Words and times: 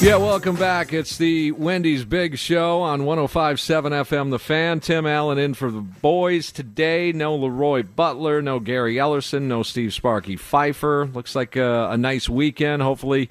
Yeah, 0.00 0.16
welcome 0.16 0.56
back. 0.56 0.94
It's 0.94 1.18
the 1.18 1.52
Wendy's 1.52 2.06
Big 2.06 2.38
Show 2.38 2.80
on 2.80 3.04
1057 3.04 3.92
FM 3.92 4.30
The 4.30 4.38
Fan. 4.38 4.80
Tim 4.80 5.06
Allen 5.06 5.36
in 5.36 5.52
for 5.52 5.70
the 5.70 5.82
boys 5.82 6.50
today. 6.52 7.12
No 7.12 7.36
Leroy 7.36 7.82
Butler, 7.82 8.40
no 8.40 8.60
Gary 8.60 8.94
Ellerson, 8.94 9.42
no 9.42 9.62
Steve 9.62 9.92
Sparky 9.92 10.36
Fifer. 10.36 11.04
Looks 11.12 11.36
like 11.36 11.54
a, 11.54 11.90
a 11.90 11.98
nice 11.98 12.30
weekend. 12.30 12.80
Hopefully, 12.80 13.28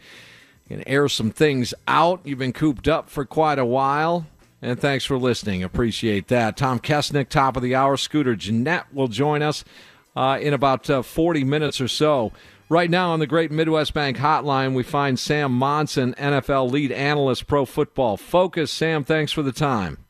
you 0.69 0.77
can 0.77 0.87
air 0.87 1.09
some 1.09 1.31
things 1.31 1.73
out. 1.87 2.21
You've 2.23 2.37
been 2.37 2.53
cooped 2.53 2.87
up 2.87 3.09
for 3.09 3.25
quite 3.25 3.57
a 3.57 3.65
while. 3.65 4.27
And 4.61 4.79
thanks 4.79 5.05
for 5.05 5.17
listening. 5.17 5.63
Appreciate 5.63 6.27
that. 6.27 6.55
Tom 6.55 6.79
Kessenich, 6.79 7.29
top 7.29 7.57
of 7.57 7.63
the 7.63 7.73
hour. 7.73 7.97
Scooter 7.97 8.35
Jeanette 8.35 8.93
will 8.93 9.07
join 9.07 9.41
us 9.41 9.65
uh, 10.15 10.37
in 10.39 10.53
about 10.53 10.87
uh, 10.87 11.01
40 11.01 11.45
minutes 11.45 11.81
or 11.81 11.87
so. 11.87 12.31
Right 12.71 12.91
now 12.91 13.09
on 13.13 13.19
the 13.19 13.25
Great 13.25 13.49
Midwest 13.49 13.95
Bank 13.95 14.17
Hotline, 14.17 14.75
we 14.75 14.83
find 14.83 15.17
Sam 15.17 15.52
Monson, 15.52 16.13
NFL 16.13 16.69
lead 16.69 16.91
analyst, 16.91 17.47
Pro 17.47 17.65
Football 17.65 18.15
Focus. 18.15 18.69
Sam, 18.69 19.03
thanks 19.03 19.31
for 19.31 19.41
the 19.41 19.52
time. 19.52 20.05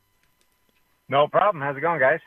No 1.08 1.26
problem. 1.26 1.62
How's 1.62 1.78
it 1.78 1.80
going, 1.80 2.00
guys? 2.00 2.20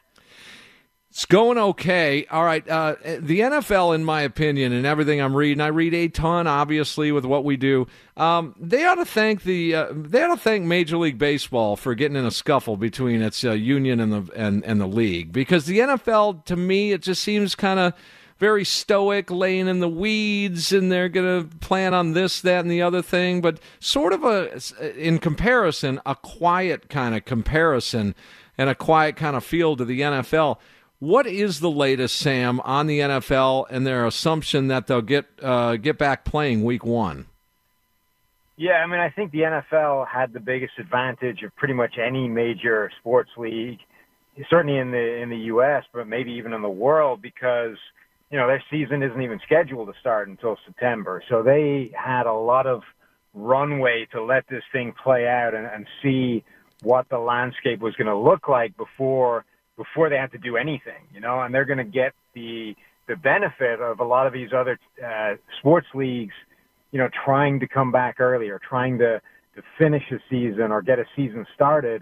It's 1.12 1.26
going 1.26 1.60
okay. 1.60 2.26
All 2.32 2.44
right. 2.44 2.68
Uh, 2.68 2.96
the 3.20 3.42
NFL, 3.42 3.94
in 3.94 4.04
my 4.04 4.22
opinion, 4.22 4.74
and 4.74 4.88
everything 4.88 5.22
I'm 5.22 5.36
reading, 5.36 5.62
I 5.62 5.68
read 5.68 5.94
a 5.94 6.08
ton, 6.08 6.48
obviously, 6.48 7.12
with 7.12 7.26
what 7.26 7.46
we 7.46 7.56
do. 7.56 7.86
Um, 8.18 8.56
they 8.60 8.84
ought 8.86 8.96
to 8.96 9.06
thank 9.06 9.44
the 9.44 9.76
uh, 9.76 9.88
they 9.92 10.24
ought 10.24 10.34
to 10.34 10.42
thank 10.42 10.66
Major 10.66 10.98
League 10.98 11.20
Baseball 11.20 11.76
for 11.76 11.94
getting 11.94 12.18
in 12.18 12.26
a 12.26 12.32
scuffle 12.32 12.78
between 12.78 13.22
its 13.22 13.44
uh, 13.44 13.52
union 13.52 14.00
and 14.00 14.12
the 14.12 14.34
and, 14.34 14.66
and 14.66 14.82
the 14.82 14.88
league 14.88 15.32
because 15.32 15.66
the 15.68 15.78
NFL, 15.78 16.46
to 16.46 16.56
me, 16.56 16.92
it 16.92 17.04
just 17.04 17.22
seems 17.22 17.54
kind 17.54 17.80
of 17.80 17.94
very 18.44 18.66
stoic, 18.66 19.32
laying 19.32 19.70
in 19.70 19.80
the 19.80 19.88
weeds, 19.88 20.74
and 20.74 20.92
they're 20.92 21.08
going 21.08 21.50
to 21.50 21.58
plan 21.60 21.94
on 21.94 22.12
this, 22.12 22.42
that, 22.42 22.60
and 22.60 22.70
the 22.70 22.82
other 22.82 23.02
thing. 23.02 23.40
But 23.40 23.58
sort 23.80 24.12
of 24.12 24.26
a, 24.26 24.60
in 24.98 25.20
comparison, 25.20 26.02
a 26.06 26.14
quiet 26.14 26.90
kind 26.90 27.16
of 27.16 27.24
comparison 27.24 28.14
and 28.58 28.70
a 28.70 28.76
quiet 28.76 29.16
kind 29.16 29.38
of 29.38 29.46
feel 29.46 29.78
to 29.78 29.86
the 29.86 30.02
NFL. 30.02 30.58
What 31.00 31.26
is 31.26 31.62
the 31.62 31.72
latest, 31.72 32.18
Sam, 32.18 32.60
on 32.66 32.88
the 32.88 33.00
NFL 33.00 33.68
and 33.70 33.88
their 33.88 34.06
assumption 34.06 34.68
that 34.68 34.88
they'll 34.88 35.02
get 35.02 35.26
uh, 35.42 35.78
get 35.78 35.98
back 35.98 36.26
playing 36.26 36.66
Week 36.66 36.84
One? 36.84 37.28
Yeah, 38.58 38.84
I 38.84 38.88
mean, 38.88 39.00
I 39.00 39.10
think 39.10 39.32
the 39.32 39.40
NFL 39.40 40.06
had 40.10 40.34
the 40.34 40.42
biggest 40.42 40.74
advantage 40.80 41.44
of 41.44 41.56
pretty 41.56 41.76
much 41.76 41.98
any 41.98 42.28
major 42.28 42.92
sports 43.00 43.32
league, 43.38 43.80
certainly 44.50 44.80
in 44.80 44.92
the 44.92 45.22
in 45.22 45.30
the 45.30 45.44
U.S., 45.54 45.86
but 45.94 46.10
maybe 46.10 46.34
even 46.34 46.52
in 46.52 46.62
the 46.62 46.68
world, 46.68 47.22
because 47.22 47.78
you 48.34 48.40
know, 48.40 48.48
their 48.48 48.64
season 48.72 49.04
isn't 49.04 49.22
even 49.22 49.40
scheduled 49.46 49.94
to 49.94 50.00
start 50.00 50.28
until 50.28 50.58
September. 50.66 51.22
So 51.30 51.44
they 51.44 51.92
had 51.94 52.26
a 52.26 52.34
lot 52.34 52.66
of 52.66 52.82
runway 53.36 54.08
to 54.12 54.24
let 54.24 54.44
this 54.50 54.64
thing 54.72 54.92
play 55.04 55.28
out 55.28 55.54
and, 55.54 55.68
and 55.68 55.86
see 56.02 56.44
what 56.82 57.08
the 57.10 57.20
landscape 57.20 57.80
was 57.80 57.94
going 57.94 58.08
to 58.08 58.18
look 58.18 58.48
like 58.48 58.76
before 58.76 59.46
before 59.78 60.10
they 60.10 60.18
had 60.18 60.32
to 60.32 60.40
do 60.40 60.58
anything, 60.58 61.06
you 61.14 61.20
know, 61.20 61.42
and 61.42 61.54
they're 61.54 61.66
going 61.66 61.78
to 61.78 61.84
get 61.84 62.14
the 62.34 62.76
the 63.08 63.16
benefit 63.18 63.80
of 63.80 64.00
a 64.00 64.04
lot 64.04 64.26
of 64.26 64.34
these 64.34 64.50
other 64.52 64.80
uh, 65.06 65.36
sports 65.60 65.88
leagues, 65.94 66.34
you 66.92 66.98
know, 66.98 67.10
trying 67.24 67.60
to 67.60 67.68
come 67.68 67.92
back 67.92 68.20
earlier, 68.20 68.60
trying 68.68 68.98
to 68.98 69.22
to 69.56 69.62
finish 69.78 70.04
a 70.12 70.18
season 70.28 70.72
or 70.72 70.82
get 70.82 70.98
a 70.98 71.06
season 71.16 71.46
started. 71.54 72.02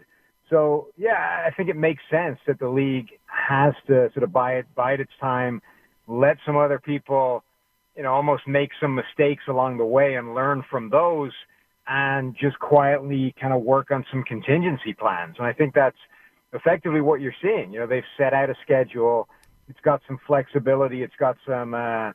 So 0.49 0.87
yeah, 0.97 1.43
I 1.45 1.51
think 1.51 1.67
it 1.67 1.75
makes 1.75 2.01
sense 2.09 2.39
that 2.47 2.57
the 2.57 2.69
league 2.69 3.09
has 3.25 3.73
to 3.87 4.09
sort 4.13 4.23
of 4.23 4.31
bide 4.31 4.65
bide 4.75 5.01
its 5.01 5.11
time 5.19 5.61
let 6.11 6.37
some 6.45 6.57
other 6.57 6.79
people, 6.79 7.43
you 7.95 8.03
know, 8.03 8.11
almost 8.11 8.47
make 8.47 8.71
some 8.79 8.93
mistakes 8.95 9.43
along 9.47 9.77
the 9.77 9.85
way 9.85 10.15
and 10.15 10.35
learn 10.35 10.63
from 10.69 10.89
those 10.89 11.31
and 11.87 12.35
just 12.39 12.59
quietly 12.59 13.33
kind 13.39 13.53
of 13.53 13.61
work 13.61 13.91
on 13.91 14.05
some 14.11 14.23
contingency 14.23 14.93
plans. 14.93 15.35
And 15.37 15.47
I 15.47 15.53
think 15.53 15.73
that's 15.73 15.97
effectively 16.53 17.01
what 17.01 17.21
you're 17.21 17.35
seeing. 17.41 17.71
You 17.71 17.79
know, 17.79 17.87
they've 17.87 18.03
set 18.17 18.33
out 18.33 18.49
a 18.49 18.55
schedule. 18.61 19.27
It's 19.69 19.79
got 19.81 20.01
some 20.07 20.19
flexibility. 20.27 21.01
It's 21.01 21.15
got 21.17 21.37
some, 21.47 21.73
uh, 21.73 22.11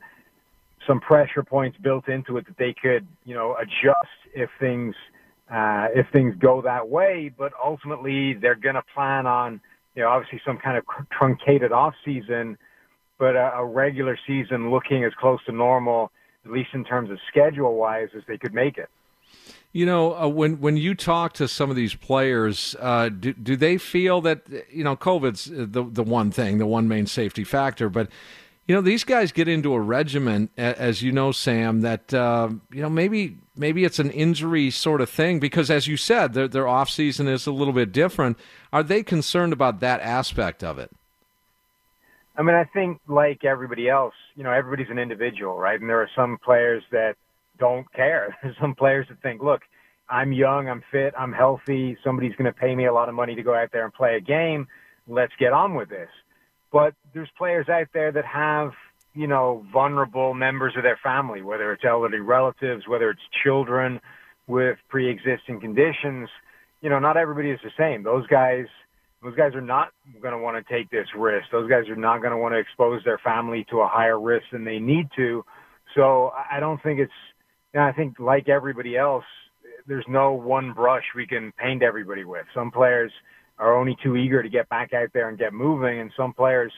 some 0.86 1.00
pressure 1.00 1.42
points 1.42 1.78
built 1.78 2.06
into 2.08 2.36
it 2.36 2.46
that 2.46 2.58
they 2.58 2.74
could, 2.80 3.06
you 3.24 3.34
know, 3.34 3.56
adjust 3.58 4.18
if 4.34 4.50
things, 4.60 4.94
uh, 5.50 5.88
if 5.94 6.06
things 6.12 6.34
go 6.38 6.60
that 6.62 6.88
way. 6.88 7.32
But 7.36 7.52
ultimately, 7.62 8.34
they're 8.34 8.54
going 8.54 8.74
to 8.74 8.84
plan 8.94 9.26
on, 9.26 9.60
you 9.94 10.02
know, 10.02 10.10
obviously 10.10 10.40
some 10.46 10.58
kind 10.58 10.76
of 10.76 10.84
truncated 11.10 11.72
off 11.72 11.94
season 12.04 12.58
but 13.18 13.36
a, 13.36 13.52
a 13.56 13.64
regular 13.64 14.18
season 14.26 14.70
looking 14.70 15.04
as 15.04 15.12
close 15.18 15.40
to 15.46 15.52
normal, 15.52 16.10
at 16.44 16.50
least 16.50 16.70
in 16.74 16.84
terms 16.84 17.10
of 17.10 17.18
schedule 17.28 17.74
wise, 17.74 18.08
as 18.16 18.22
they 18.28 18.38
could 18.38 18.54
make 18.54 18.78
it. 18.78 18.88
You 19.72 19.84
know, 19.84 20.16
uh, 20.16 20.28
when 20.28 20.60
when 20.60 20.76
you 20.76 20.94
talk 20.94 21.34
to 21.34 21.48
some 21.48 21.68
of 21.68 21.76
these 21.76 21.94
players, 21.94 22.74
uh, 22.80 23.10
do 23.10 23.34
do 23.34 23.56
they 23.56 23.76
feel 23.76 24.20
that 24.22 24.46
you 24.70 24.82
know 24.82 24.96
COVID's 24.96 25.50
the 25.52 25.82
the 25.82 26.02
one 26.02 26.30
thing, 26.30 26.58
the 26.58 26.66
one 26.66 26.88
main 26.88 27.06
safety 27.06 27.44
factor, 27.44 27.90
but 27.90 28.08
you 28.66 28.74
know 28.74 28.80
these 28.80 29.04
guys 29.04 29.32
get 29.32 29.48
into 29.48 29.74
a 29.74 29.80
regimen, 29.80 30.48
as 30.56 31.02
you 31.02 31.12
know, 31.12 31.30
Sam, 31.30 31.82
that 31.82 32.14
uh, 32.14 32.48
you 32.72 32.80
know 32.80 32.88
maybe 32.88 33.36
maybe 33.54 33.84
it's 33.84 33.98
an 33.98 34.10
injury 34.10 34.70
sort 34.70 35.00
of 35.00 35.10
thing 35.10 35.40
because, 35.40 35.70
as 35.70 35.86
you 35.86 35.98
said, 35.98 36.32
their 36.32 36.48
their 36.48 36.66
off 36.66 36.88
season 36.88 37.28
is 37.28 37.46
a 37.46 37.52
little 37.52 37.74
bit 37.74 37.92
different. 37.92 38.38
Are 38.72 38.82
they 38.82 39.02
concerned 39.02 39.52
about 39.52 39.80
that 39.80 40.00
aspect 40.00 40.64
of 40.64 40.78
it? 40.78 40.90
I 42.36 42.42
mean, 42.42 42.54
I 42.54 42.64
think 42.64 43.00
like 43.08 43.44
everybody 43.44 43.88
else, 43.88 44.14
you 44.34 44.44
know, 44.44 44.52
everybody's 44.52 44.90
an 44.90 44.98
individual, 44.98 45.58
right? 45.58 45.80
And 45.80 45.88
there 45.88 46.02
are 46.02 46.10
some 46.14 46.38
players 46.44 46.82
that 46.92 47.14
don't 47.58 47.90
care. 47.92 48.36
There's 48.42 48.56
some 48.60 48.74
players 48.74 49.06
that 49.08 49.20
think, 49.22 49.42
look, 49.42 49.62
I'm 50.08 50.32
young, 50.32 50.68
I'm 50.68 50.82
fit, 50.92 51.14
I'm 51.18 51.32
healthy. 51.32 51.96
Somebody's 52.04 52.36
going 52.36 52.52
to 52.52 52.58
pay 52.58 52.74
me 52.74 52.86
a 52.86 52.92
lot 52.92 53.08
of 53.08 53.14
money 53.14 53.34
to 53.34 53.42
go 53.42 53.54
out 53.54 53.70
there 53.72 53.84
and 53.84 53.92
play 53.92 54.16
a 54.16 54.20
game. 54.20 54.68
Let's 55.08 55.32
get 55.38 55.52
on 55.52 55.74
with 55.74 55.88
this. 55.88 56.10
But 56.72 56.94
there's 57.14 57.30
players 57.38 57.68
out 57.68 57.88
there 57.94 58.12
that 58.12 58.24
have, 58.24 58.72
you 59.14 59.26
know, 59.26 59.64
vulnerable 59.72 60.34
members 60.34 60.74
of 60.76 60.82
their 60.82 60.98
family, 61.02 61.42
whether 61.42 61.72
it's 61.72 61.84
elderly 61.84 62.20
relatives, 62.20 62.86
whether 62.86 63.10
it's 63.10 63.22
children 63.42 64.00
with 64.46 64.78
pre-existing 64.88 65.60
conditions, 65.60 66.28
you 66.82 66.90
know, 66.90 66.98
not 66.98 67.16
everybody 67.16 67.50
is 67.50 67.60
the 67.64 67.70
same. 67.76 68.02
Those 68.02 68.26
guys, 68.26 68.66
those 69.22 69.34
guys 69.36 69.54
are 69.54 69.60
not 69.60 69.88
going 70.20 70.32
to 70.32 70.38
want 70.38 70.56
to 70.56 70.72
take 70.72 70.90
this 70.90 71.06
risk. 71.16 71.46
Those 71.50 71.68
guys 71.68 71.88
are 71.88 71.96
not 71.96 72.20
going 72.20 72.32
to 72.32 72.36
want 72.36 72.54
to 72.54 72.58
expose 72.58 73.02
their 73.04 73.18
family 73.18 73.66
to 73.70 73.80
a 73.80 73.88
higher 73.88 74.20
risk 74.20 74.44
than 74.52 74.64
they 74.64 74.78
need 74.78 75.08
to. 75.16 75.44
So 75.94 76.32
I 76.50 76.60
don't 76.60 76.82
think 76.82 77.00
it's, 77.00 77.12
know, 77.74 77.82
I 77.82 77.92
think 77.92 78.18
like 78.18 78.48
everybody 78.48 78.96
else, 78.96 79.24
there's 79.86 80.04
no 80.08 80.32
one 80.32 80.72
brush 80.72 81.04
we 81.14 81.26
can 81.26 81.52
paint 81.52 81.82
everybody 81.82 82.24
with. 82.24 82.44
Some 82.54 82.70
players 82.70 83.12
are 83.58 83.78
only 83.78 83.96
too 84.02 84.16
eager 84.16 84.42
to 84.42 84.48
get 84.48 84.68
back 84.68 84.92
out 84.92 85.08
there 85.14 85.28
and 85.28 85.38
get 85.38 85.52
moving, 85.52 86.00
and 86.00 86.10
some 86.16 86.32
players 86.32 86.72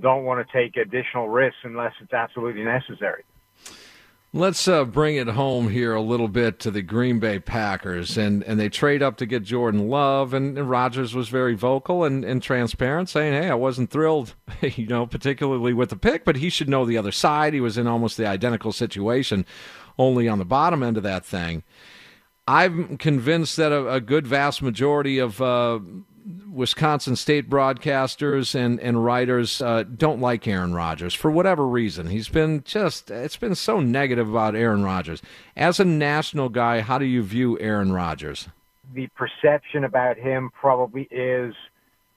don't 0.00 0.24
want 0.24 0.46
to 0.46 0.52
take 0.52 0.76
additional 0.76 1.28
risks 1.28 1.58
unless 1.64 1.92
it's 2.00 2.12
absolutely 2.12 2.62
necessary. 2.62 3.24
Let's 4.32 4.68
uh, 4.68 4.84
bring 4.84 5.16
it 5.16 5.26
home 5.26 5.70
here 5.70 5.92
a 5.92 6.00
little 6.00 6.28
bit 6.28 6.60
to 6.60 6.70
the 6.70 6.82
Green 6.82 7.18
Bay 7.18 7.40
Packers, 7.40 8.16
and, 8.16 8.44
and 8.44 8.60
they 8.60 8.68
trade 8.68 9.02
up 9.02 9.16
to 9.16 9.26
get 9.26 9.42
Jordan 9.42 9.88
Love, 9.88 10.32
and, 10.32 10.56
and 10.56 10.70
Rodgers 10.70 11.16
was 11.16 11.28
very 11.28 11.56
vocal 11.56 12.04
and, 12.04 12.24
and 12.24 12.40
transparent, 12.40 13.08
saying, 13.08 13.32
"Hey, 13.32 13.50
I 13.50 13.54
wasn't 13.54 13.90
thrilled, 13.90 14.36
you 14.62 14.86
know, 14.86 15.04
particularly 15.04 15.72
with 15.72 15.90
the 15.90 15.96
pick, 15.96 16.24
but 16.24 16.36
he 16.36 16.48
should 16.48 16.68
know 16.68 16.84
the 16.84 16.96
other 16.96 17.10
side. 17.10 17.54
He 17.54 17.60
was 17.60 17.76
in 17.76 17.88
almost 17.88 18.16
the 18.16 18.26
identical 18.26 18.70
situation, 18.70 19.44
only 19.98 20.28
on 20.28 20.38
the 20.38 20.44
bottom 20.44 20.84
end 20.84 20.96
of 20.96 21.02
that 21.02 21.24
thing." 21.24 21.64
I'm 22.46 22.98
convinced 22.98 23.56
that 23.58 23.70
a, 23.70 23.94
a 23.94 24.00
good 24.00 24.26
vast 24.26 24.60
majority 24.60 25.18
of 25.18 25.40
uh, 25.40 25.78
Wisconsin 26.50 27.16
State 27.16 27.48
broadcasters 27.48 28.54
and 28.54 28.80
and 28.80 29.04
writers 29.04 29.62
uh, 29.62 29.84
don't 29.84 30.20
like 30.20 30.46
Aaron 30.46 30.74
Rodgers 30.74 31.14
for 31.14 31.30
whatever 31.30 31.66
reason. 31.66 32.08
He's 32.08 32.28
been 32.28 32.62
just 32.64 33.10
it's 33.10 33.36
been 33.36 33.54
so 33.54 33.80
negative 33.80 34.28
about 34.28 34.54
Aaron 34.54 34.82
Rodgers. 34.82 35.22
As 35.56 35.80
a 35.80 35.84
national 35.84 36.48
guy, 36.48 36.80
how 36.80 36.98
do 36.98 37.04
you 37.04 37.22
view 37.22 37.58
Aaron 37.60 37.92
Rodgers? 37.92 38.48
The 38.92 39.08
perception 39.16 39.84
about 39.84 40.16
him 40.16 40.50
probably 40.58 41.02
is 41.10 41.54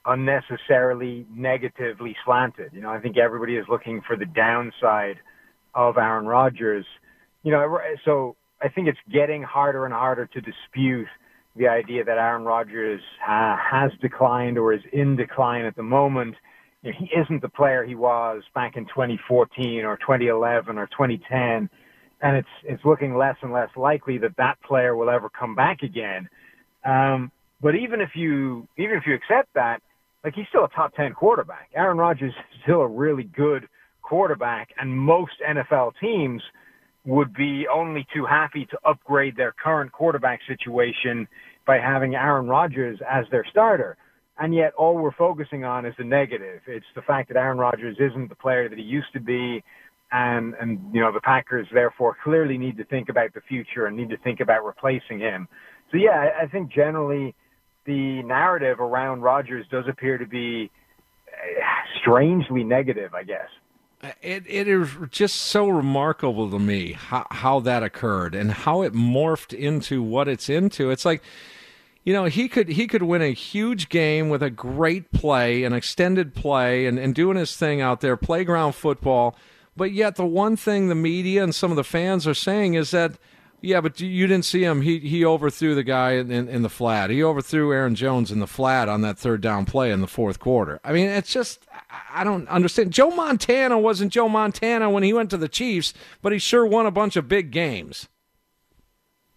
unnecessarily 0.05 1.25
negatively 1.33 2.15
slanted. 2.25 2.71
You 2.73 2.81
know, 2.81 2.89
I 2.89 2.99
think 2.99 3.17
everybody 3.17 3.55
is 3.55 3.65
looking 3.69 4.01
for 4.01 4.15
the 4.15 4.25
downside 4.25 5.19
of 5.75 5.97
Aaron 5.97 6.25
Rodgers. 6.25 6.85
You 7.43 7.51
know, 7.51 7.79
so 8.03 8.35
I 8.61 8.69
think 8.69 8.87
it's 8.87 8.99
getting 9.11 9.43
harder 9.43 9.85
and 9.85 9.93
harder 9.93 10.25
to 10.25 10.41
dispute 10.41 11.07
the 11.55 11.67
idea 11.67 12.03
that 12.03 12.17
Aaron 12.17 12.43
Rodgers 12.43 13.01
uh, 13.27 13.55
has 13.57 13.91
declined 14.01 14.57
or 14.57 14.73
is 14.73 14.81
in 14.91 15.15
decline 15.15 15.65
at 15.65 15.75
the 15.75 15.83
moment. 15.83 16.35
You 16.81 16.91
know, 16.91 16.97
he 16.99 17.09
isn't 17.17 17.41
the 17.41 17.49
player 17.49 17.83
he 17.83 17.95
was 17.95 18.43
back 18.55 18.75
in 18.75 18.85
2014 18.85 19.85
or 19.85 19.97
2011 19.97 20.77
or 20.77 20.87
2010, 20.87 21.69
and 22.21 22.37
it's 22.37 22.47
it's 22.63 22.83
looking 22.83 23.15
less 23.15 23.35
and 23.41 23.53
less 23.53 23.69
likely 23.75 24.17
that 24.19 24.35
that 24.37 24.61
player 24.61 24.95
will 24.95 25.09
ever 25.09 25.29
come 25.29 25.55
back 25.55 25.83
again. 25.83 26.27
Um, 26.83 27.31
but 27.61 27.75
even 27.75 28.01
if 28.01 28.09
you 28.15 28.67
even 28.77 28.97
if 28.97 29.03
you 29.05 29.13
accept 29.13 29.53
that, 29.53 29.81
like 30.23 30.33
he's 30.33 30.47
still 30.49 30.65
a 30.65 30.69
top 30.69 30.95
10 30.95 31.13
quarterback. 31.13 31.69
Aaron 31.75 31.97
Rodgers 31.97 32.33
is 32.33 32.59
still 32.63 32.81
a 32.81 32.87
really 32.87 33.23
good 33.23 33.67
quarterback, 34.01 34.69
and 34.79 34.97
most 34.97 35.33
NFL 35.47 35.93
teams 36.01 36.41
would 37.05 37.33
be 37.33 37.67
only 37.67 38.07
too 38.13 38.25
happy 38.25 38.65
to 38.67 38.77
upgrade 38.85 39.35
their 39.35 39.51
current 39.51 39.91
quarterback 39.91 40.39
situation 40.47 41.27
by 41.67 41.77
having 41.77 42.15
Aaron 42.15 42.47
Rodgers 42.47 42.99
as 43.09 43.25
their 43.29 43.45
starter. 43.49 43.97
And 44.39 44.53
yet 44.55 44.73
all 44.75 44.95
we're 44.95 45.11
focusing 45.13 45.63
on 45.63 45.85
is 45.85 45.93
the 45.97 46.03
negative. 46.03 46.61
It's 46.65 46.85
the 46.95 47.01
fact 47.01 47.27
that 47.29 47.37
Aaron 47.37 47.57
Rodgers 47.57 47.97
isn't 47.99 48.29
the 48.29 48.35
player 48.35 48.69
that 48.69 48.77
he 48.77 48.83
used 48.83 49.11
to 49.13 49.19
be. 49.19 49.63
And, 50.11 50.53
and, 50.59 50.79
you 50.93 51.01
know, 51.01 51.11
the 51.11 51.21
Packers 51.21 51.67
therefore 51.73 52.15
clearly 52.23 52.57
need 52.57 52.77
to 52.77 52.85
think 52.85 53.09
about 53.09 53.33
the 53.33 53.41
future 53.41 53.87
and 53.87 53.97
need 53.97 54.09
to 54.09 54.17
think 54.17 54.39
about 54.39 54.65
replacing 54.65 55.19
him. 55.19 55.47
So 55.91 55.97
yeah, 55.97 56.29
I 56.41 56.47
think 56.47 56.71
generally 56.71 57.35
the 57.85 58.23
narrative 58.23 58.79
around 58.79 59.21
Rodgers 59.21 59.65
does 59.69 59.85
appear 59.87 60.17
to 60.17 60.25
be 60.25 60.71
uh, 61.27 61.61
strangely 62.01 62.63
negative, 62.63 63.13
I 63.13 63.23
guess. 63.23 63.49
It 64.21 64.43
it 64.47 64.67
is 64.67 64.89
just 65.11 65.35
so 65.37 65.69
remarkable 65.69 66.49
to 66.51 66.59
me 66.59 66.91
how 66.91 67.25
how 67.31 67.59
that 67.61 67.83
occurred 67.83 68.35
and 68.35 68.51
how 68.51 68.81
it 68.81 68.93
morphed 68.93 69.57
into 69.57 70.03
what 70.03 70.27
it's 70.27 70.49
into. 70.49 70.91
It's 70.91 71.05
like 71.05 71.23
you 72.03 72.11
know 72.11 72.25
he 72.25 72.49
could 72.49 72.67
he 72.67 72.85
could 72.85 73.03
win 73.03 73.21
a 73.21 73.31
huge 73.31 73.87
game 73.87 74.27
with 74.27 74.43
a 74.43 74.49
great 74.49 75.13
play, 75.13 75.63
an 75.63 75.71
extended 75.71 76.35
play, 76.35 76.85
and, 76.85 76.99
and 76.99 77.15
doing 77.15 77.37
his 77.37 77.55
thing 77.55 77.79
out 77.79 78.01
there, 78.01 78.17
playground 78.17 78.73
football. 78.73 79.37
But 79.77 79.93
yet 79.93 80.17
the 80.17 80.25
one 80.25 80.57
thing 80.57 80.89
the 80.89 80.95
media 80.95 81.41
and 81.41 81.55
some 81.55 81.71
of 81.71 81.77
the 81.77 81.83
fans 81.83 82.27
are 82.27 82.33
saying 82.33 82.73
is 82.73 82.91
that 82.91 83.13
yeah, 83.63 83.79
but 83.79 84.01
you 84.01 84.27
didn't 84.27 84.43
see 84.43 84.61
him. 84.63 84.81
He 84.81 84.99
he 84.99 85.23
overthrew 85.23 85.73
the 85.73 85.83
guy 85.83 86.11
in, 86.11 86.29
in, 86.29 86.49
in, 86.49 86.61
the 86.63 86.69
flat. 86.69 87.09
He 87.09 87.23
overthrew 87.23 87.71
Aaron 87.71 87.95
Jones 87.95 88.29
in 88.29 88.39
the 88.39 88.47
flat 88.47 88.89
on 88.89 89.01
that 89.01 89.17
third 89.17 89.39
down 89.39 89.65
play 89.65 89.89
in 89.89 90.01
the 90.01 90.07
fourth 90.07 90.37
quarter. 90.37 90.81
I 90.83 90.91
mean, 90.91 91.07
it's 91.07 91.31
just 91.31 91.65
I 92.13 92.25
don't 92.25 92.45
understand. 92.49 92.91
Joe 92.91 93.09
Montana 93.09 93.79
wasn't 93.79 94.11
Joe 94.11 94.27
Montana 94.27 94.89
when 94.89 95.03
he 95.03 95.13
went 95.13 95.29
to 95.29 95.37
the 95.37 95.47
Chiefs, 95.47 95.93
but 96.21 96.33
he 96.33 96.39
sure 96.39 96.65
won 96.65 96.85
a 96.85 96.91
bunch 96.91 97.15
of 97.15 97.29
big 97.29 97.51
games. 97.51 98.09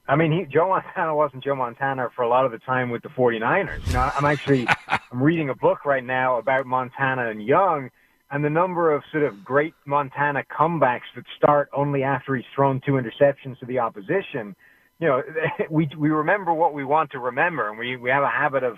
I 0.08 0.16
mean, 0.16 0.32
he, 0.32 0.44
Joe 0.44 0.70
Montana 0.70 1.14
wasn't 1.14 1.44
Joe 1.44 1.54
Montana 1.54 2.08
for 2.16 2.22
a 2.22 2.28
lot 2.28 2.44
of 2.44 2.50
the 2.50 2.58
time 2.58 2.90
with 2.90 3.02
the 3.02 3.08
49ers. 3.08 3.86
You 3.86 3.92
know, 3.92 4.10
I'm 4.12 4.24
actually 4.24 4.66
I'm 4.88 5.22
reading 5.22 5.50
a 5.50 5.54
book 5.54 5.84
right 5.84 6.04
now 6.04 6.38
about 6.38 6.66
Montana 6.66 7.30
and 7.30 7.44
Young 7.44 7.90
and 8.30 8.44
the 8.44 8.50
number 8.50 8.92
of 8.92 9.02
sort 9.12 9.24
of 9.24 9.44
great 9.44 9.74
Montana 9.84 10.42
comebacks 10.50 11.08
that 11.14 11.24
start 11.36 11.68
only 11.72 12.02
after 12.02 12.34
he's 12.34 12.44
thrown 12.54 12.80
two 12.84 12.92
interceptions 12.92 13.58
to 13.60 13.66
the 13.66 13.78
opposition, 13.78 14.56
you 14.98 15.06
know, 15.06 15.22
we 15.70 15.88
we 15.96 16.10
remember 16.10 16.52
what 16.52 16.74
we 16.74 16.84
want 16.84 17.12
to 17.12 17.18
remember, 17.18 17.68
and 17.68 17.78
we 17.78 17.96
we 17.96 18.10
have 18.10 18.24
a 18.24 18.28
habit 18.28 18.64
of 18.64 18.76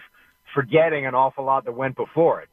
forgetting 0.55 1.07
an 1.07 1.15
awful 1.15 1.45
lot 1.45 1.65
that 1.65 1.73
went 1.73 1.97
before 1.97 2.41
it. 2.41 2.49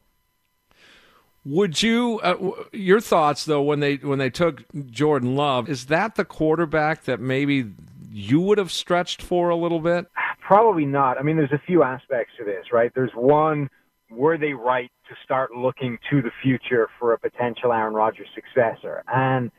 Would 1.45 1.83
you 1.83 2.19
uh, 2.24 2.51
your 2.71 3.00
thoughts 3.00 3.45
though 3.45 3.62
when 3.62 3.80
they 3.80 3.97
when 3.97 4.18
they 4.18 4.30
took 4.30 4.63
Jordan 4.89 5.36
Love 5.36 5.69
is 5.69 5.88
that 5.88 6.15
the 6.15 6.25
quarterback 6.25 7.03
that 7.03 7.19
maybe 7.19 7.71
you 8.12 8.39
would 8.42 8.57
have 8.57 8.71
stretched 8.71 9.21
for 9.21 9.50
a 9.50 9.56
little 9.56 9.80
bit? 9.80 10.07
Probably 10.42 10.86
not. 10.86 11.19
I 11.19 11.24
mean, 11.24 11.38
there's 11.38 11.51
a 11.51 11.62
few 11.65 11.83
aspects 11.83 12.33
to 12.38 12.45
this, 12.45 12.65
right? 12.71 12.92
There's 12.95 13.12
one 13.13 13.69
were 14.15 14.38
they 14.38 14.53
right 14.53 14.91
to 15.09 15.15
start 15.23 15.51
looking 15.56 15.97
to 16.09 16.21
the 16.21 16.31
future 16.41 16.88
for 17.00 17.13
a 17.13 17.19
potential 17.19 17.71
Aaron 17.73 17.94
Rodgers 17.94 18.27
successor? 18.33 19.03
And 19.07 19.51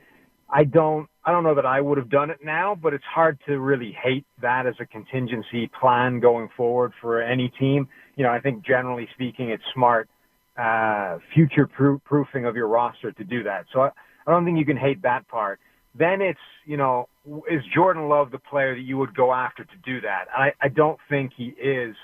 I 0.51 0.65
don't 0.65 1.09
I 1.25 1.33
don't 1.33 1.43
know 1.43 1.57
that 1.57 1.67
I 1.67 1.81
would 1.81 1.99
have 1.99 2.09
done 2.09 2.31
it 2.31 2.39
now, 2.45 2.77
but 2.81 2.95
it's 2.95 3.05
hard 3.05 3.39
to 3.47 3.59
really 3.59 3.97
hate 4.01 4.25
that 4.41 4.67
as 4.67 4.75
a 4.81 4.87
contingency 4.87 5.69
plan 5.81 6.21
going 6.21 6.49
forward 6.57 6.93
for 7.01 7.21
any 7.21 7.49
team. 7.59 7.89
You 8.15 8.25
know, 8.25 8.31
I 8.31 8.41
think 8.41 8.65
generally 8.65 9.09
speaking, 9.15 9.51
it's 9.51 9.63
smart 9.75 10.09
uh, 10.57 11.19
future 11.35 11.67
proofing 11.67 12.47
of 12.47 12.55
your 12.55 12.69
roster 12.69 13.13
to 13.13 13.25
do 13.25 13.43
that. 13.43 13.67
So 13.73 13.81
I, 13.81 13.91
I 14.27 14.31
don't 14.31 14.45
think 14.45 14.59
you 14.59 14.65
can 14.65 14.77
hate 14.77 15.03
that 15.03 15.27
part. 15.29 15.59
Then 15.99 16.23
it's 16.23 16.39
you 16.65 16.77
know, 16.77 17.09
is 17.51 17.63
Jordan 17.75 18.09
Love 18.09 18.31
the 18.31 18.39
player 18.39 18.75
that 18.75 18.83
you 18.83 18.97
would 18.99 19.15
go 19.15 19.33
after 19.33 19.65
to 19.65 19.77
do 19.85 20.01
that? 20.03 20.27
I, 20.37 20.53
I 20.61 20.69
don't 20.69 20.99
think 21.09 21.33
he 21.37 21.47
is 21.47 21.97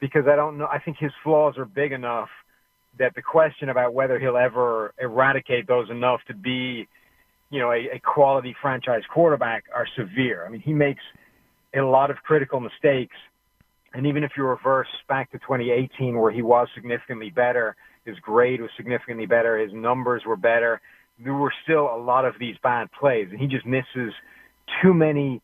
because 0.00 0.24
I 0.30 0.36
don't 0.36 0.58
know. 0.58 0.66
I 0.66 0.78
think 0.78 0.98
his 0.98 1.12
flaws 1.22 1.54
are 1.58 1.64
big 1.64 1.92
enough 1.92 2.28
that 2.98 3.14
the 3.14 3.22
question 3.22 3.68
about 3.68 3.94
whether 3.94 4.18
he'll 4.18 4.36
ever 4.36 4.94
eradicate 4.98 5.66
those 5.66 5.90
enough 5.90 6.20
to 6.28 6.34
be, 6.34 6.88
you 7.50 7.60
know, 7.60 7.70
a, 7.70 7.96
a 7.96 8.00
quality 8.00 8.54
franchise 8.60 9.02
quarterback 9.12 9.64
are 9.74 9.86
severe. 9.96 10.46
I 10.46 10.50
mean, 10.50 10.62
he 10.62 10.72
makes 10.72 11.02
a 11.74 11.80
lot 11.80 12.10
of 12.10 12.16
critical 12.18 12.60
mistakes. 12.60 13.16
And 13.92 14.06
even 14.06 14.24
if 14.24 14.32
you 14.36 14.44
reverse 14.44 14.88
back 15.08 15.30
to 15.32 15.38
2018, 15.38 16.18
where 16.18 16.32
he 16.32 16.42
was 16.42 16.68
significantly 16.74 17.30
better, 17.30 17.76
his 18.04 18.18
grade 18.20 18.60
was 18.60 18.70
significantly 18.76 19.26
better, 19.26 19.58
his 19.58 19.72
numbers 19.72 20.22
were 20.26 20.36
better, 20.36 20.80
there 21.22 21.34
were 21.34 21.52
still 21.64 21.88
a 21.94 21.98
lot 21.98 22.24
of 22.24 22.34
these 22.38 22.56
bad 22.62 22.88
plays. 22.92 23.28
And 23.30 23.40
he 23.40 23.46
just 23.46 23.66
misses 23.66 24.12
too 24.82 24.92
many 24.92 25.40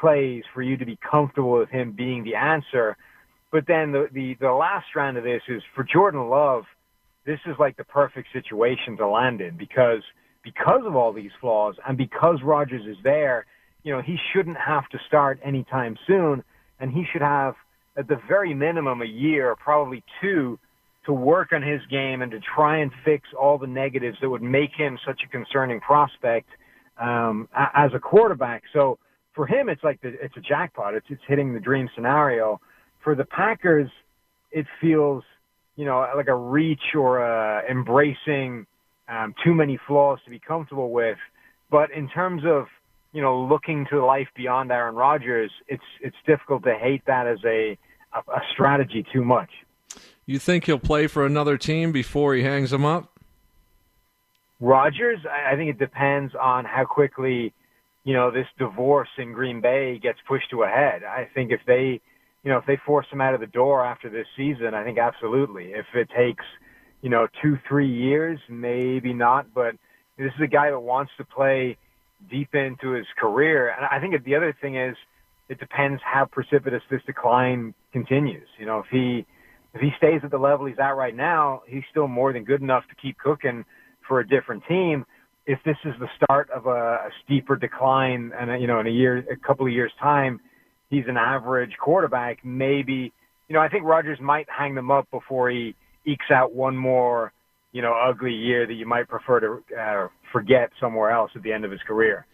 plays 0.00 0.44
for 0.54 0.62
you 0.62 0.76
to 0.76 0.84
be 0.84 0.98
comfortable 1.08 1.52
with 1.52 1.68
him 1.70 1.92
being 1.92 2.24
the 2.24 2.34
answer. 2.34 2.96
But 3.56 3.66
then 3.66 3.90
the, 3.90 4.06
the, 4.12 4.36
the 4.38 4.52
last 4.52 4.84
strand 4.90 5.16
of 5.16 5.24
this 5.24 5.40
is 5.48 5.62
for 5.74 5.82
Jordan 5.82 6.28
Love, 6.28 6.64
this 7.24 7.38
is 7.46 7.54
like 7.58 7.78
the 7.78 7.84
perfect 7.84 8.28
situation 8.30 8.98
to 8.98 9.08
land 9.08 9.40
in 9.40 9.56
because 9.56 10.02
because 10.44 10.82
of 10.84 10.94
all 10.94 11.10
these 11.10 11.30
flaws 11.40 11.74
and 11.88 11.96
because 11.96 12.40
Rodgers 12.44 12.82
is 12.86 12.98
there, 13.02 13.46
you 13.82 13.94
know, 13.94 14.02
he 14.02 14.18
shouldn't 14.30 14.58
have 14.58 14.86
to 14.90 14.98
start 15.06 15.40
anytime 15.42 15.96
soon 16.06 16.44
and 16.80 16.92
he 16.92 17.06
should 17.10 17.22
have 17.22 17.54
at 17.96 18.08
the 18.08 18.20
very 18.28 18.52
minimum 18.52 19.00
a 19.00 19.06
year, 19.06 19.56
probably 19.56 20.04
two, 20.20 20.58
to 21.06 21.14
work 21.14 21.54
on 21.54 21.62
his 21.62 21.80
game 21.90 22.20
and 22.20 22.32
to 22.32 22.40
try 22.40 22.80
and 22.80 22.90
fix 23.06 23.26
all 23.40 23.56
the 23.56 23.66
negatives 23.66 24.18
that 24.20 24.28
would 24.28 24.42
make 24.42 24.72
him 24.76 24.98
such 25.06 25.22
a 25.24 25.28
concerning 25.30 25.80
prospect 25.80 26.50
um, 27.00 27.48
as 27.74 27.92
a 27.94 27.98
quarterback. 27.98 28.64
So 28.74 28.98
for 29.34 29.46
him, 29.46 29.70
it's 29.70 29.82
like 29.82 30.02
the, 30.02 30.08
it's 30.20 30.36
a 30.36 30.42
jackpot. 30.42 30.92
It's 30.92 31.06
it's 31.08 31.22
hitting 31.26 31.54
the 31.54 31.60
dream 31.60 31.88
scenario. 31.94 32.60
For 33.06 33.14
the 33.14 33.24
Packers, 33.24 33.88
it 34.50 34.66
feels 34.80 35.22
you 35.76 35.84
know, 35.84 36.04
like 36.16 36.28
a 36.28 36.34
reach 36.34 36.94
or 36.94 37.18
a 37.18 37.62
embracing 37.70 38.66
um, 39.08 39.34
too 39.44 39.54
many 39.54 39.78
flaws 39.86 40.18
to 40.24 40.30
be 40.30 40.40
comfortable 40.40 40.90
with. 40.90 41.18
But 41.70 41.92
in 41.92 42.08
terms 42.08 42.42
of 42.44 42.66
you 43.12 43.22
know 43.22 43.44
looking 43.44 43.86
to 43.90 44.04
life 44.04 44.28
beyond 44.34 44.72
Aaron 44.72 44.96
Rodgers, 44.96 45.52
it's 45.68 45.84
it's 46.00 46.16
difficult 46.26 46.64
to 46.64 46.74
hate 46.74 47.02
that 47.06 47.26
as 47.26 47.38
a 47.44 47.78
a, 48.12 48.18
a 48.32 48.40
strategy 48.52 49.06
too 49.12 49.24
much. 49.24 49.50
You 50.24 50.38
think 50.40 50.64
he'll 50.64 50.78
play 50.78 51.06
for 51.06 51.24
another 51.24 51.56
team 51.56 51.92
before 51.92 52.34
he 52.34 52.42
hangs 52.42 52.70
them 52.70 52.84
up? 52.84 53.12
Rodgers, 54.58 55.20
I 55.30 55.54
think 55.54 55.70
it 55.70 55.78
depends 55.78 56.34
on 56.34 56.64
how 56.64 56.84
quickly, 56.84 57.52
you 58.04 58.14
know, 58.14 58.30
this 58.30 58.46
divorce 58.58 59.10
in 59.18 59.34
Green 59.34 59.60
Bay 59.60 59.98
gets 59.98 60.18
pushed 60.26 60.50
to 60.50 60.62
a 60.62 60.68
head. 60.68 61.04
I 61.04 61.28
think 61.32 61.52
if 61.52 61.60
they, 61.66 62.00
you 62.46 62.52
know, 62.52 62.58
if 62.58 62.64
they 62.64 62.78
force 62.86 63.06
him 63.10 63.20
out 63.20 63.34
of 63.34 63.40
the 63.40 63.48
door 63.48 63.84
after 63.84 64.08
this 64.08 64.28
season, 64.36 64.72
I 64.72 64.84
think 64.84 64.98
absolutely. 64.98 65.72
If 65.72 65.86
it 65.96 66.08
takes, 66.16 66.44
you 67.02 67.10
know, 67.10 67.26
two, 67.42 67.58
three 67.68 67.92
years, 67.92 68.38
maybe 68.48 69.12
not. 69.12 69.52
But 69.52 69.74
this 70.16 70.30
is 70.36 70.40
a 70.44 70.46
guy 70.46 70.70
that 70.70 70.78
wants 70.78 71.10
to 71.18 71.24
play 71.24 71.76
deep 72.30 72.54
into 72.54 72.92
his 72.92 73.06
career. 73.18 73.74
And 73.76 73.84
I 73.90 73.98
think 73.98 74.24
the 74.24 74.36
other 74.36 74.56
thing 74.62 74.76
is, 74.76 74.94
it 75.48 75.58
depends 75.58 76.00
how 76.04 76.24
precipitous 76.24 76.82
this 76.88 77.00
decline 77.04 77.74
continues. 77.92 78.46
You 78.60 78.66
know, 78.66 78.78
if 78.78 78.86
he 78.92 79.26
if 79.74 79.80
he 79.80 79.90
stays 79.98 80.20
at 80.22 80.30
the 80.30 80.38
level 80.38 80.66
he's 80.66 80.78
at 80.78 80.90
right 80.90 81.16
now, 81.16 81.62
he's 81.66 81.82
still 81.90 82.06
more 82.06 82.32
than 82.32 82.44
good 82.44 82.62
enough 82.62 82.84
to 82.90 82.94
keep 82.94 83.18
cooking 83.18 83.64
for 84.06 84.20
a 84.20 84.26
different 84.26 84.62
team. 84.68 85.04
If 85.46 85.58
this 85.64 85.78
is 85.84 85.94
the 85.98 86.08
start 86.22 86.48
of 86.50 86.66
a, 86.66 86.70
a 86.70 87.10
steeper 87.24 87.56
decline, 87.56 88.30
and 88.38 88.60
you 88.60 88.68
know, 88.68 88.78
in 88.78 88.86
a 88.86 88.90
year, 88.90 89.24
a 89.28 89.36
couple 89.36 89.66
of 89.66 89.72
years' 89.72 89.92
time, 90.00 90.38
he's 90.90 91.04
an 91.08 91.16
average 91.16 91.76
quarterback. 91.78 92.44
Maybe, 92.44 93.12
you 93.48 93.54
know, 93.54 93.60
I 93.60 93.68
think 93.68 93.84
Rodgers 93.84 94.20
might 94.20 94.46
hang 94.48 94.74
them 94.74 94.90
up 94.90 95.10
before 95.10 95.50
he 95.50 95.74
ekes 96.04 96.30
out 96.30 96.54
one 96.54 96.76
more, 96.76 97.32
you 97.72 97.82
know, 97.82 97.92
ugly 97.92 98.32
year 98.32 98.66
that 98.66 98.74
you 98.74 98.86
might 98.86 99.08
prefer 99.08 99.40
to 99.40 99.78
uh, 99.78 100.08
forget 100.32 100.70
somewhere 100.80 101.10
else 101.10 101.30
at 101.34 101.42
the 101.42 101.52
end 101.52 101.64
of 101.64 101.70
his 101.70 101.80
career. 101.82 102.26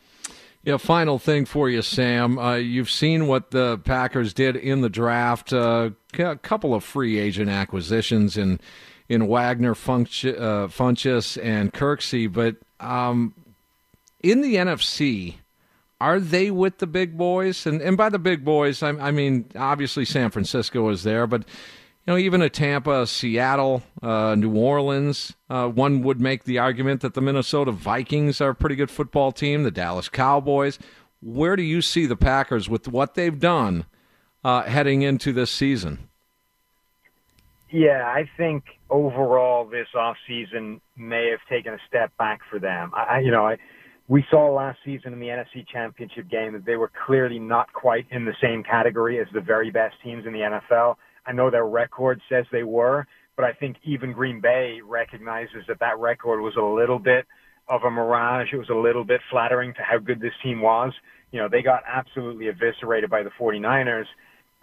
Yeah, 0.64 0.76
final 0.76 1.18
thing 1.18 1.44
for 1.44 1.68
you, 1.68 1.82
Sam. 1.82 2.38
Uh, 2.38 2.54
you've 2.54 2.90
seen 2.90 3.26
what 3.26 3.50
the 3.50 3.78
Packers 3.78 4.32
did 4.32 4.54
in 4.54 4.80
the 4.80 4.88
draft. 4.88 5.52
Uh, 5.52 5.90
a 6.16 6.36
couple 6.36 6.72
of 6.72 6.84
free 6.84 7.18
agent 7.18 7.50
acquisitions 7.50 8.36
in 8.36 8.60
in 9.08 9.26
Wagner, 9.26 9.74
Funch, 9.74 10.26
uh, 10.26 10.68
Funchess, 10.68 11.36
and 11.42 11.72
Kirksey. 11.72 12.32
But 12.32 12.56
um, 12.78 13.34
in 14.22 14.40
the 14.40 14.54
NFC, 14.54 15.34
are 16.02 16.18
they 16.18 16.50
with 16.50 16.78
the 16.78 16.86
big 16.88 17.16
boys? 17.16 17.64
And 17.64 17.80
and 17.80 17.96
by 17.96 18.08
the 18.08 18.18
big 18.18 18.44
boys, 18.44 18.82
I, 18.82 18.88
I 18.88 19.12
mean 19.12 19.46
obviously 19.54 20.04
San 20.04 20.30
Francisco 20.30 20.88
is 20.88 21.04
there, 21.04 21.28
but 21.28 21.42
you 21.42 22.12
know, 22.12 22.18
even 22.18 22.42
a 22.42 22.50
Tampa, 22.50 23.06
Seattle, 23.06 23.84
uh, 24.02 24.34
New 24.34 24.56
Orleans, 24.56 25.34
uh, 25.48 25.68
one 25.68 26.02
would 26.02 26.20
make 26.20 26.42
the 26.42 26.58
argument 26.58 27.00
that 27.02 27.14
the 27.14 27.20
Minnesota 27.20 27.70
Vikings 27.70 28.40
are 28.40 28.50
a 28.50 28.54
pretty 28.56 28.74
good 28.74 28.90
football 28.90 29.30
team, 29.30 29.62
the 29.62 29.70
Dallas 29.70 30.08
Cowboys. 30.08 30.80
Where 31.20 31.54
do 31.54 31.62
you 31.62 31.80
see 31.80 32.06
the 32.06 32.16
Packers 32.16 32.68
with 32.68 32.88
what 32.88 33.14
they've 33.14 33.38
done 33.38 33.84
uh, 34.42 34.62
heading 34.62 35.02
into 35.02 35.32
this 35.32 35.52
season? 35.52 36.08
Yeah, 37.70 38.04
I 38.04 38.28
think 38.36 38.64
overall 38.90 39.64
this 39.64 39.86
offseason 39.94 40.80
may 40.96 41.30
have 41.30 41.40
taken 41.48 41.72
a 41.72 41.78
step 41.86 42.10
back 42.18 42.40
for 42.50 42.58
them. 42.58 42.90
I, 42.92 43.20
you 43.20 43.30
know, 43.30 43.46
I, 43.46 43.58
we 44.08 44.24
saw 44.30 44.52
last 44.52 44.78
season 44.84 45.12
in 45.12 45.20
the 45.20 45.26
NFC 45.26 45.66
Championship 45.72 46.28
game 46.28 46.52
that 46.52 46.64
they 46.64 46.76
were 46.76 46.90
clearly 47.06 47.38
not 47.38 47.72
quite 47.72 48.06
in 48.10 48.24
the 48.24 48.34
same 48.42 48.62
category 48.62 49.20
as 49.20 49.26
the 49.32 49.40
very 49.40 49.70
best 49.70 49.94
teams 50.02 50.26
in 50.26 50.32
the 50.32 50.40
NFL. 50.40 50.96
I 51.26 51.32
know 51.32 51.50
their 51.50 51.66
record 51.66 52.20
says 52.28 52.44
they 52.50 52.64
were, 52.64 53.06
but 53.36 53.44
I 53.44 53.52
think 53.52 53.76
even 53.84 54.12
Green 54.12 54.40
Bay 54.40 54.80
recognizes 54.84 55.64
that 55.68 55.78
that 55.80 55.98
record 55.98 56.40
was 56.40 56.54
a 56.56 56.62
little 56.62 56.98
bit 56.98 57.26
of 57.68 57.82
a 57.84 57.90
mirage. 57.90 58.48
It 58.52 58.58
was 58.58 58.68
a 58.70 58.74
little 58.74 59.04
bit 59.04 59.20
flattering 59.30 59.72
to 59.74 59.82
how 59.82 59.98
good 59.98 60.20
this 60.20 60.34
team 60.42 60.60
was. 60.60 60.92
You 61.30 61.40
know, 61.40 61.48
they 61.48 61.62
got 61.62 61.82
absolutely 61.86 62.48
eviscerated 62.48 63.08
by 63.08 63.22
the 63.22 63.30
49ers, 63.40 64.06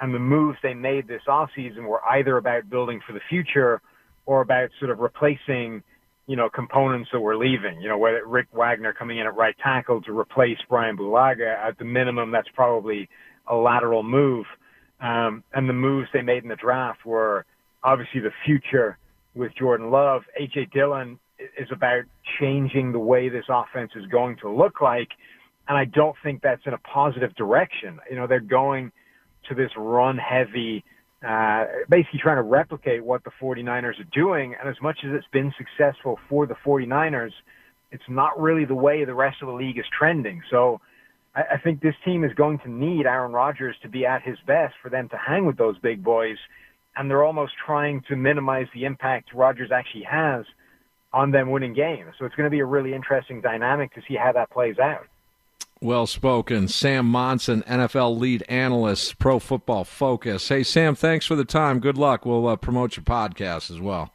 and 0.01 0.13
the 0.13 0.19
moves 0.19 0.57
they 0.61 0.73
made 0.73 1.07
this 1.07 1.21
offseason 1.27 1.83
were 1.85 2.03
either 2.05 2.37
about 2.37 2.69
building 2.69 2.99
for 3.05 3.13
the 3.13 3.21
future 3.29 3.81
or 4.25 4.41
about 4.41 4.69
sort 4.79 4.91
of 4.91 4.99
replacing, 4.99 5.81
you 6.29 6.35
know, 6.35 6.47
components 6.47 7.09
that 7.11 7.19
were 7.19 7.35
leaving. 7.35 7.81
You 7.81 7.89
know, 7.89 7.97
whether 7.97 8.23
Rick 8.23 8.49
Wagner 8.53 8.93
coming 8.93 9.17
in 9.17 9.25
at 9.25 9.35
right 9.35 9.55
tackle 9.63 9.99
to 10.03 10.15
replace 10.15 10.59
Brian 10.69 10.95
Bulaga, 10.95 11.57
at 11.57 11.79
the 11.79 11.85
minimum, 11.85 12.29
that's 12.29 12.47
probably 12.53 13.09
a 13.47 13.55
lateral 13.55 14.03
move. 14.03 14.45
Um, 15.01 15.43
and 15.55 15.67
the 15.67 15.73
moves 15.73 16.07
they 16.13 16.21
made 16.21 16.43
in 16.43 16.49
the 16.49 16.55
draft 16.55 17.03
were 17.03 17.47
obviously 17.83 18.21
the 18.21 18.29
future 18.45 18.99
with 19.33 19.55
Jordan 19.57 19.89
Love. 19.89 20.21
A.J. 20.39 20.67
Dillon 20.71 21.17
is 21.57 21.67
about 21.71 22.03
changing 22.39 22.91
the 22.91 22.99
way 22.99 23.29
this 23.29 23.45
offense 23.49 23.93
is 23.95 24.05
going 24.05 24.37
to 24.43 24.51
look 24.51 24.81
like. 24.81 25.09
And 25.67 25.79
I 25.79 25.85
don't 25.85 26.15
think 26.21 26.43
that's 26.43 26.61
in 26.67 26.73
a 26.73 26.77
positive 26.77 27.35
direction. 27.37 27.97
You 28.07 28.17
know, 28.17 28.27
they're 28.27 28.39
going 28.39 28.91
to 29.47 29.55
this 29.55 29.71
run 29.75 30.19
heavy, 30.19 30.83
uh, 31.27 31.65
basically 31.89 32.19
trying 32.19 32.37
to 32.37 32.43
replicate 32.43 33.03
what 33.03 33.23
the 33.23 33.31
49ers 33.41 33.99
are 33.99 34.09
doing. 34.13 34.55
And 34.59 34.69
as 34.69 34.75
much 34.81 34.99
as 35.03 35.11
it's 35.13 35.27
been 35.31 35.53
successful 35.57 36.17
for 36.29 36.45
the 36.45 36.55
49ers, 36.65 37.31
it's 37.91 38.03
not 38.07 38.39
really 38.39 38.65
the 38.65 38.75
way 38.75 39.03
the 39.03 39.13
rest 39.13 39.37
of 39.41 39.47
the 39.47 39.53
league 39.53 39.77
is 39.77 39.85
trending. 39.97 40.41
So 40.49 40.79
I, 41.35 41.41
I 41.53 41.57
think 41.57 41.81
this 41.81 41.95
team 42.05 42.23
is 42.23 42.33
going 42.33 42.59
to 42.59 42.69
need 42.69 43.05
Aaron 43.05 43.33
Rodgers 43.33 43.75
to 43.81 43.89
be 43.89 44.05
at 44.05 44.21
his 44.21 44.37
best 44.47 44.75
for 44.81 44.89
them 44.89 45.09
to 45.09 45.17
hang 45.17 45.45
with 45.45 45.57
those 45.57 45.77
big 45.79 46.03
boys. 46.03 46.37
And 46.95 47.09
they're 47.09 47.23
almost 47.23 47.53
trying 47.65 48.01
to 48.09 48.15
minimize 48.15 48.67
the 48.73 48.85
impact 48.85 49.33
Rodgers 49.33 49.71
actually 49.71 50.03
has 50.03 50.45
on 51.11 51.31
them 51.31 51.51
winning 51.51 51.73
games. 51.73 52.13
So 52.17 52.25
it's 52.25 52.35
going 52.35 52.45
to 52.45 52.51
be 52.51 52.59
a 52.59 52.65
really 52.65 52.93
interesting 52.93 53.41
dynamic 53.41 53.93
to 53.95 54.01
see 54.07 54.15
how 54.15 54.31
that 54.33 54.51
plays 54.51 54.79
out. 54.79 55.07
Well 55.81 56.07
spoken. 56.07 56.67
Sam 56.67 57.05
Monson, 57.05 57.63
NFL 57.63 58.19
lead 58.19 58.43
analyst, 58.49 59.17
Pro 59.17 59.39
Football 59.39 59.85
Focus. 59.85 60.49
Hey, 60.49 60.63
Sam, 60.63 60.93
thanks 60.93 61.25
for 61.25 61.35
the 61.35 61.45
time. 61.45 61.79
Good 61.79 61.97
luck. 61.97 62.25
We'll 62.25 62.47
uh, 62.47 62.57
promote 62.57 62.97
your 62.97 63.05
podcast 63.05 63.71
as 63.71 63.79
well. 63.79 64.11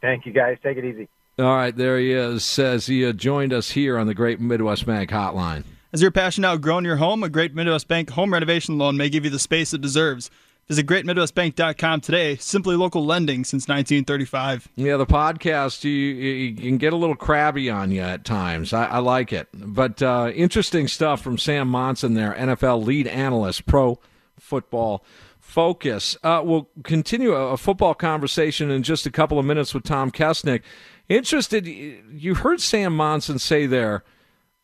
Thank 0.00 0.24
you, 0.24 0.32
guys. 0.32 0.56
Take 0.62 0.78
it 0.78 0.84
easy. 0.86 1.08
All 1.38 1.54
right, 1.54 1.76
there 1.76 1.98
he 1.98 2.12
is. 2.12 2.44
Says 2.44 2.86
he 2.86 3.04
uh, 3.04 3.12
joined 3.12 3.52
us 3.52 3.72
here 3.72 3.98
on 3.98 4.06
the 4.06 4.14
Great 4.14 4.40
Midwest 4.40 4.86
Bank 4.86 5.10
Hotline. 5.10 5.64
As 5.92 6.00
your 6.00 6.10
passion 6.10 6.42
now 6.42 6.56
growing 6.56 6.84
your 6.84 6.96
home, 6.96 7.22
a 7.22 7.28
Great 7.28 7.54
Midwest 7.54 7.86
Bank 7.86 8.10
home 8.10 8.32
renovation 8.32 8.78
loan 8.78 8.96
may 8.96 9.10
give 9.10 9.24
you 9.24 9.30
the 9.30 9.38
space 9.38 9.74
it 9.74 9.80
deserves. 9.82 10.30
Visit 10.68 10.86
greatmidwestbank.com 10.86 12.00
today. 12.00 12.36
Simply 12.36 12.74
local 12.74 13.04
lending 13.04 13.44
since 13.44 13.68
1935. 13.68 14.68
Yeah, 14.76 14.96
the 14.96 15.04
podcast, 15.04 15.84
you, 15.84 15.90
you 15.90 16.54
can 16.54 16.78
get 16.78 16.94
a 16.94 16.96
little 16.96 17.16
crabby 17.16 17.68
on 17.68 17.90
you 17.90 18.00
at 18.00 18.24
times. 18.24 18.72
I, 18.72 18.86
I 18.86 18.98
like 18.98 19.32
it. 19.32 19.48
But 19.52 20.02
uh, 20.02 20.32
interesting 20.34 20.88
stuff 20.88 21.20
from 21.20 21.36
Sam 21.36 21.68
Monson 21.68 22.14
there, 22.14 22.32
NFL 22.32 22.84
lead 22.84 23.06
analyst, 23.06 23.66
pro 23.66 23.98
football 24.38 25.04
focus. 25.38 26.16
Uh, 26.22 26.40
we'll 26.42 26.68
continue 26.82 27.34
a, 27.34 27.52
a, 27.52 27.56
football 27.58 27.94
conversation 27.94 28.70
in 28.70 28.82
just 28.82 29.04
a 29.04 29.10
couple 29.10 29.38
of 29.38 29.44
minutes 29.44 29.74
with 29.74 29.84
Tom 29.84 30.10
Kessenich. 30.10 30.62
Interested, 31.10 31.66
you 31.66 32.34
heard 32.36 32.62
Sam 32.62 32.96
Monson 32.96 33.38
say 33.38 33.66
there 33.66 34.02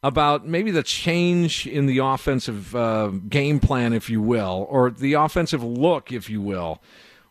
about 0.02 0.46
maybe 0.46 0.70
the 0.70 0.82
change 0.82 1.66
in 1.66 1.86
the 1.86 1.98
offensive 1.98 2.74
uh, 2.74 3.08
game 3.28 3.60
plan, 3.60 3.92
if 3.92 4.08
you 4.08 4.20
will, 4.20 4.66
or 4.70 4.90
the 4.90 5.12
offensive 5.14 5.62
look, 5.62 6.10
if 6.10 6.30
you 6.30 6.40
will, 6.40 6.82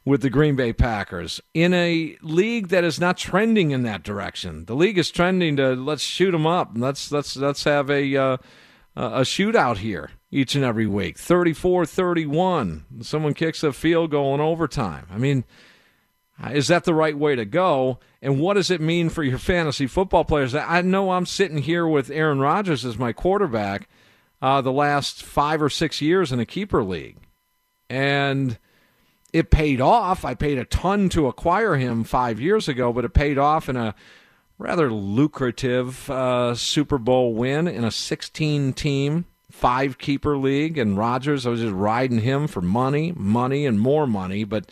with 0.06 0.22
the 0.22 0.30
Green 0.30 0.56
Bay 0.56 0.72
Packers 0.72 1.42
in 1.54 1.74
a 1.74 2.16
league 2.22 2.70
that 2.70 2.84
is 2.84 3.00
not 3.00 3.18
trending 3.18 3.72
in 3.72 3.84
that 3.84 4.04
direction. 4.04 4.66
The 4.66 4.76
league 4.76 4.98
is 4.98 5.12
trending 5.12 5.56
to 5.58 5.74
let's 5.76 6.04
shoot 6.04 6.32
them 6.32 6.46
up. 6.46 6.72
Let's 6.76 7.12
let's 7.12 7.36
let's 7.36 7.64
have 7.64 7.90
a 7.90 8.16
uh, 8.16 8.38
a 8.96 9.22
shootout 9.22 9.78
here 9.78 10.12
each 10.32 10.56
and 10.56 10.64
every 10.64 10.86
week. 10.86 11.18
34-31. 11.18 13.04
Someone 13.04 13.34
kicks 13.34 13.64
a 13.64 13.74
field 13.74 14.12
goal 14.12 14.36
in 14.36 14.42
overtime. 14.42 15.08
I 15.10 15.18
mean, 15.18 15.44
is 16.54 16.68
that 16.68 16.86
the 16.86 16.94
right 16.94 17.18
way 17.18 17.36
to 17.36 17.46
go? 17.46 18.00
And 18.22 18.40
what 18.40 18.54
does 18.54 18.72
it 18.72 18.82
mean 18.82 19.10
for 19.10 19.24
your 19.24 19.38
fantasy 19.38 19.88
football 19.88 20.24
players? 20.24 20.56
I 20.56 20.82
know 20.82 21.12
I'm 21.12 21.26
sitting 21.26 21.60
here 21.60 21.88
with 21.88 22.10
Aaron 22.10 22.40
Rodgers 22.40 22.86
as 22.86 22.98
my 22.98 23.12
quarterback 23.14 23.90
uh, 24.42 24.62
the 24.62 24.72
last 24.72 25.24
five 25.24 25.62
or 25.62 25.70
six 25.70 26.02
years 26.02 26.32
in 26.32 26.40
a 26.40 26.46
keeper 26.46 26.84
league. 26.84 27.18
And 27.90 28.58
it 29.34 29.52
paid 29.52 29.82
off. 29.82 30.26
I 30.26 30.34
paid 30.34 30.58
a 30.58 30.66
ton 30.66 31.10
to 31.10 31.28
acquire 31.28 31.76
him 31.76 32.04
five 32.04 32.40
years 32.40 32.68
ago, 32.68 32.94
but 32.94 33.06
it 33.06 33.14
paid 33.14 33.38
off 33.38 33.70
in 33.70 33.76
a 33.76 33.96
rather 34.58 34.92
lucrative 34.92 36.10
uh, 36.10 36.56
Super 36.56 36.98
Bowl 36.98 37.34
win 37.34 37.68
in 37.68 37.84
a 37.84 37.92
16 37.92 38.74
team, 38.74 39.26
five 39.52 39.98
keeper 39.98 40.38
league. 40.38 40.78
And 40.78 40.98
Rodgers, 40.98 41.46
I 41.46 41.50
was 41.50 41.62
just 41.62 41.74
riding 41.74 42.20
him 42.20 42.48
for 42.48 42.62
money, 42.62 43.14
money, 43.16 43.66
and 43.66 43.80
more 43.80 44.08
money. 44.08 44.44
But 44.44 44.72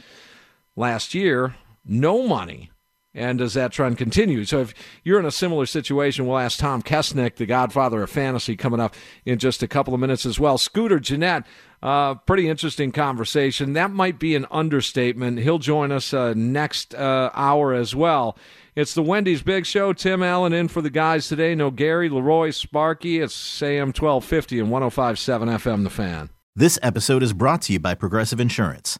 last 0.78 1.14
year, 1.14 1.56
no 1.84 2.26
money. 2.26 2.72
And 3.14 3.40
does 3.40 3.56
that 3.56 3.72
trend 3.72 3.98
continue? 3.98 4.46
So, 4.46 4.62
if 4.62 4.76
you're 5.04 5.20
in 5.20 5.26
a 5.26 5.32
similar 5.32 5.66
situation, 5.66 6.28
we'll 6.28 6.38
ask 6.38 6.60
Tom 6.60 6.84
Kessenich, 6.84 7.36
the 7.36 7.48
godfather 7.48 8.04
of 8.04 8.12
fantasy, 8.12 8.56
coming 8.56 8.80
up 8.80 8.94
in 9.26 9.40
just 9.40 9.64
a 9.64 9.68
couple 9.68 9.96
of 9.96 10.00
minutes 10.00 10.24
as 10.24 10.40
well. 10.40 10.60
Scooter 10.60 11.00
Jeanette, 11.00 11.48
uh, 11.82 12.14
pretty 12.14 12.48
interesting 12.48 12.92
conversation. 12.92 13.74
That 13.74 13.90
might 13.90 14.20
be 14.20 14.36
an 14.36 14.46
understatement. 14.52 15.40
He'll 15.40 15.58
join 15.58 15.92
us 15.92 16.14
uh, 16.14 16.36
next 16.36 16.94
uh, 16.94 17.32
hour 17.34 17.74
as 17.74 17.96
well. 17.96 18.38
It's 18.76 18.94
the 18.94 19.02
Wendy's 19.02 19.42
Big 19.42 19.66
Show. 19.66 19.94
Tim 19.94 20.22
Allen 20.22 20.54
in 20.54 20.68
for 20.68 20.84
the 20.84 20.92
guys 20.92 21.28
today. 21.28 21.56
No 21.56 21.72
Gary, 21.72 22.10
Leroy, 22.10 22.52
Sparky. 22.52 23.20
It's 23.20 23.64
AM 23.64 23.88
1250 23.88 24.60
and 24.60 24.70
1057 24.70 25.50
FM, 25.50 25.84
The 25.84 25.90
Fan. 25.90 26.30
This 26.56 26.78
episode 26.84 27.24
is 27.24 27.34
brought 27.34 27.64
to 27.64 27.74
you 27.74 27.80
by 27.80 27.96
Progressive 27.96 28.40
Insurance. 28.40 29.00